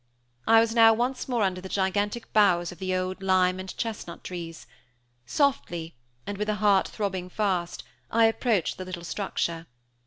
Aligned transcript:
I 0.47 0.59
was 0.61 0.73
now 0.73 0.93
once 0.95 1.29
more 1.29 1.43
under 1.43 1.61
the 1.61 1.69
gigantic 1.69 2.33
boughs 2.33 2.71
of 2.71 2.79
the 2.79 2.95
old 2.95 3.21
lime 3.21 3.59
and 3.59 3.77
chestnut 3.77 4.23
trees; 4.23 4.65
softly, 5.27 5.93
and 6.25 6.39
with 6.39 6.49
a 6.49 6.55
heart 6.55 6.87
throbbing 6.87 7.29
fast, 7.29 7.83
I 8.09 8.25
approached 8.25 8.79
the 8.79 8.85
little 8.85 9.03
structure. 9.03 9.67